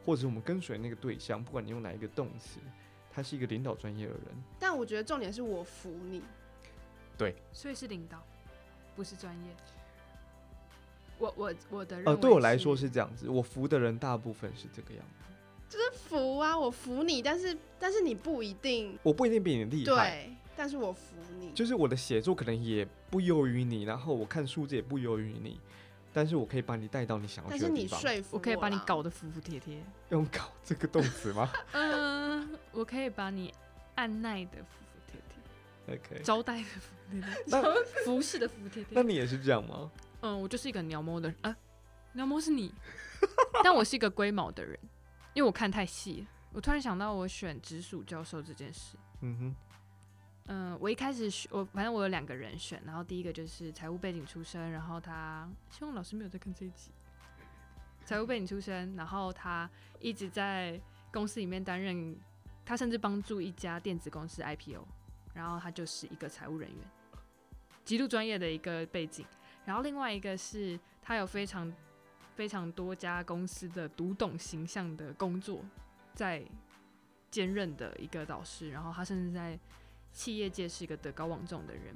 [0.05, 2.59] 或者是我们跟随那个对象，不管你用哪一个动词，
[3.11, 4.21] 他是一个领导专业的人。
[4.59, 6.21] 但我觉得重点是我服你，
[7.17, 8.23] 对所以是领导，
[8.95, 9.47] 不是专业。
[11.17, 15.33] 我我我的认呃，为对我来说是这样子，我服的人大部分是这个样子，
[15.93, 20.25] 服啊，我服你，但是但是你不一定我不一定比你厉害。
[20.25, 25.59] 对，但是我服你，就是我的写作可能也不优于你，然后我看数字也不优于你，
[26.11, 28.01] 但是我可以把你带到你想要但是你去的地方。
[28.01, 29.83] 说服我可以把你啦搞得服服帖帖。
[30.09, 33.53] 用“搞”这个动词吗嗯， 我可以把你
[33.95, 35.95] 按耐的服服帖帖？
[35.95, 37.61] OK，招待的服服帖帖，那
[38.03, 38.89] 服侍的服服帖帖。
[38.95, 39.91] 那你也是这样吗？
[40.21, 41.55] 嗯，我就是一个鸟猫的人啊，
[42.13, 42.73] 鸟猫是你，
[43.63, 44.77] 但我是一个龟毛的人，
[45.33, 46.27] 因为我看太细了。
[46.51, 48.97] 我突然想到，我选直属教授这件事。
[49.21, 49.55] 嗯哼，
[50.47, 56.91] 嗯，我一开始选我，反正我有两个人选，然后第一个就是财务背景出身，然后他希望老师没有在看这一集，
[58.03, 59.69] 财务背景出身，然后他
[59.99, 62.17] 一直在公司里面担任，
[62.65, 64.83] 他甚至帮助一家电子公司 IPO，
[65.33, 66.79] 然后他就是一个财务人员，
[67.85, 69.23] 极度专业的一个背景。
[69.65, 71.71] 然后另外一个是他有非常
[72.39, 75.59] 非常多家公司的读懂形象的工作
[76.13, 76.41] 在
[77.29, 79.59] 兼任的一个导师，然后他甚至在
[80.13, 81.93] 企业界是一个德高望重的人，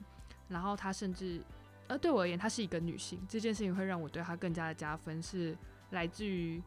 [0.49, 1.41] 然后他甚至，
[1.87, 5.57] 呃，对我而言，她是一个女性，这件事情会让我对她更加的加分，是
[5.91, 6.61] 来自于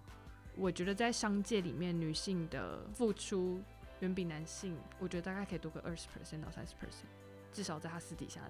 [0.56, 3.60] 我觉得在商界里面，女性的付出
[4.00, 7.04] 远比男性，我觉得大概可以多个二十 percent 到三十 percent，
[7.52, 8.40] 至少在他私底下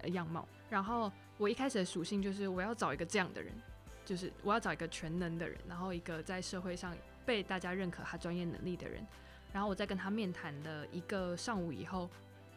[0.00, 0.48] 的样貌。
[0.70, 3.52] 然后我一开始的属性就是我要找一个这样的人，
[4.10, 6.92] 就是我要找一个全能的人，然后一个在社会上
[7.24, 9.06] 被大家认可他专业能力的人。
[9.52, 12.10] 然后我在跟他面谈了一个上午以后，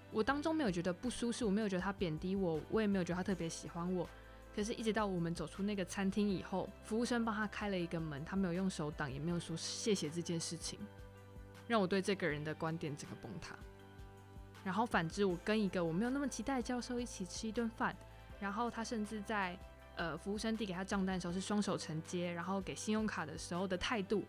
[0.10, 4.10] 我当中没有觉得不舒适，我没有觉得他贬低我，我也没有觉得他特别喜欢我。
[4.56, 10.80] 可是，一直到我们走出那个餐厅以后，服务生帮他开了一个门，他没有用手挡，也没有说谢谢这件事情，
[11.68, 13.56] 让我对这个人的观点整个崩塌。
[14.64, 17.96] 然后反之，我跟一个我没有那么期待的教授一起吃一顿饭，
[18.40, 19.56] 然后他甚至在
[19.96, 24.24] 呃服务生递给他账单的时候是双手承接，然后给信用卡的时候的态度，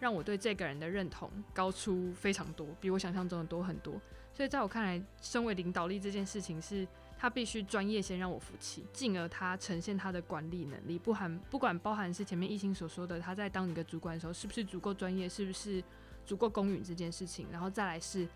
[0.00, 4.00] 让我对这个人的认同高出非常多，比我想象中的多很多。
[4.34, 6.86] 所以在我看来，身为领导力这件事情是
[7.18, 15.82] 他必须专业先让我服气，进而他呈现他的管理能力，不含不管包含是前面一心所说的他在当一个主管的时候是不是足够专业，是不是
[16.26, 18.28] 足够公允这件事情，然后再来是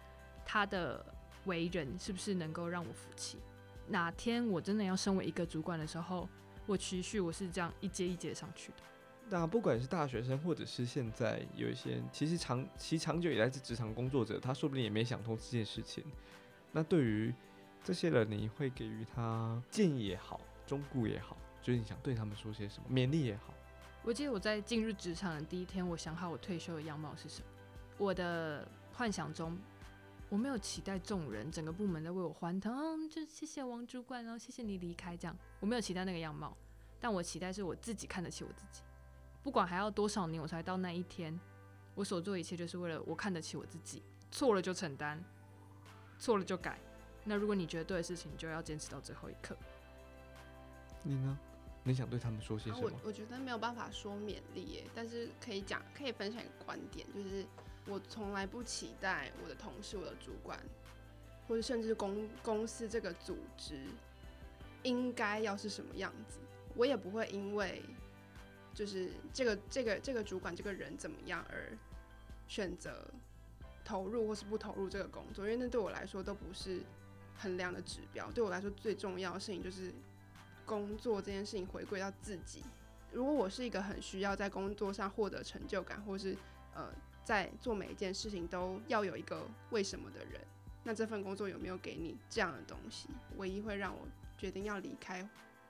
[0.46, 1.04] 他的
[1.44, 3.36] 为人是不是能够让我服气。
[3.88, 6.26] 哪天我真的要身为一个主管的时候，
[6.70, 8.76] 我持续我是这样一阶一阶上去的。
[9.28, 16.04] 那不管是大学生，或者是现在有一些其实长其实长久以来是职场工作者，他说不定也没想通这件事情。
[16.70, 17.34] 那对于
[17.82, 23.52] 这些人，你会给予他建议也好，忠告也好，就是你想对他们说些什么，勉励也好。
[24.04, 27.46] 我记得我在进入职场的第一天，我想好我退休的样貌是什么。
[27.98, 29.58] 我的幻想中，
[30.30, 36.56] 我没有期待众人整个部门在为我欢腾，嗯就谢谢王主管，然后谢谢你离开这样，我没有期待那个样貌，
[36.98, 38.80] 但我期待是我自己看得起我自己，
[39.42, 41.38] 不管还要多少年我才到那一天，
[41.94, 45.22] 我所做的一切就是为了我看得起我自己，错了就承担，
[46.18, 46.78] 错了就改。
[47.24, 49.56] 那如果你觉得对的事情，就要坚持到最后一刻。
[51.02, 51.38] 你呢？
[51.82, 52.90] 你想对他们说些啊什么？
[53.02, 57.44] 我我觉得没有办法说勉励耶，但是可以讲，可以分享一个观点，就是
[57.91, 60.59] 我从来不期待我的同事、我的主管，
[61.49, 63.80] 或者甚至公公司这个组织
[64.84, 66.38] 应该要是什么样子，
[66.76, 67.82] 我也不会因为
[68.72, 71.76] 就是这个这个这个主管这个人怎么样而
[72.47, 73.05] 选择
[73.84, 76.80] 投入或是不投入这个工作，因为那对我来说都不是
[77.36, 78.30] 衡量的指标。
[78.30, 79.93] 对我来说最重要的事情就是
[80.64, 82.62] 工作这件事情回归到自己。
[83.12, 86.36] 如果我是一个很需要在工作上获得成就感，或是
[86.74, 86.93] 呃
[87.30, 90.40] 在做每一件事情都要有一个为什么的人，
[90.82, 93.08] 那这份工作有没有给你这样的东西？
[93.36, 94.00] 唯一会让我
[94.36, 95.24] 决定要离开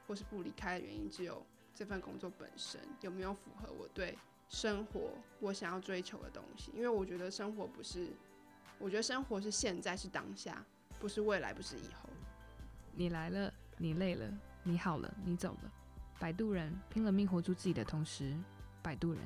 [0.06, 1.44] 或是不离开的原因，只有
[1.74, 4.16] 这份工作本身有没有符合我对
[4.48, 6.72] 生活我想要追求的东西。
[6.74, 8.08] 因为我觉得生活不是，
[8.78, 10.64] 我觉得生活是现在是当下，
[10.98, 12.08] 不是未来，不是以后。
[12.94, 14.26] 你来了，你累了，
[14.62, 15.70] 你好了，你走了。
[16.18, 18.34] 摆渡人拼了命活出自己的同时，
[18.80, 19.20] 摆渡人。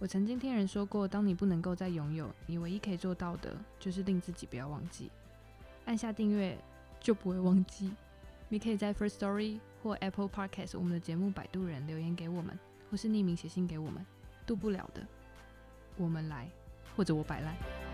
[0.00, 5.10] 我曾经听人说过，当你不能够再拥有，你唯一可以做到的就是令自己不要忘记。
[5.84, 6.56] 按下订阅
[6.98, 7.92] 就不会忘记。
[8.48, 12.58] 你可以在 First Story 或 Apple Podcast 我们的节目《摆渡人》留言给我们，
[12.90, 14.04] 或是匿名写信给我们。
[14.46, 15.06] 渡不了的，
[15.98, 16.48] 我们来，
[16.96, 17.89] 或者我摆烂。